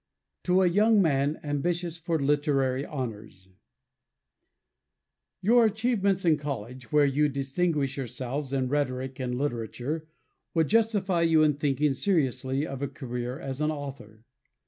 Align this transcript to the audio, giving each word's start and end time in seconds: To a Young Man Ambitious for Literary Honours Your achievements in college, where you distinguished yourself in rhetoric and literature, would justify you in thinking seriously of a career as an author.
To 0.45 0.63
a 0.63 0.67
Young 0.67 0.99
Man 0.99 1.39
Ambitious 1.43 1.95
for 1.95 2.17
Literary 2.17 2.87
Honours 2.87 3.49
Your 5.43 5.65
achievements 5.65 6.25
in 6.25 6.37
college, 6.37 6.91
where 6.91 7.05
you 7.05 7.29
distinguished 7.29 7.97
yourself 7.97 8.51
in 8.51 8.67
rhetoric 8.67 9.19
and 9.19 9.37
literature, 9.37 10.07
would 10.55 10.69
justify 10.69 11.21
you 11.21 11.43
in 11.43 11.53
thinking 11.53 11.93
seriously 11.93 12.65
of 12.65 12.81
a 12.81 12.87
career 12.87 13.37
as 13.39 13.61
an 13.61 13.69
author. 13.69 14.23